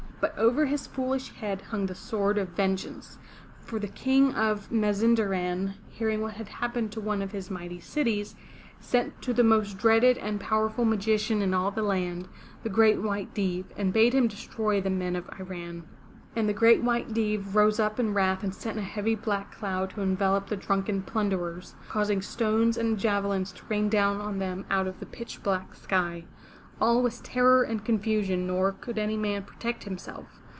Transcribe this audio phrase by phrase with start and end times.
[0.21, 3.17] But over his foolish head hung the sword of vengeance.
[3.63, 8.35] For the King of Mazinderan, hearing what had happened to one of his mighty cities,
[8.79, 12.27] sent to the most dreaded and powerful magician in all the land,
[12.61, 15.85] the Great White Deev, and bade him destroy the men of Iran.
[16.35, 19.89] And the Great White Deev rose up in wrath and sent a heavy black cloud
[19.95, 24.85] to envelope the drunken plunderers, causing stones and javelins to rain down on them out
[24.85, 26.25] of the pitch black sky.
[26.79, 30.41] All was terror and confusion, nor could any man protect himself.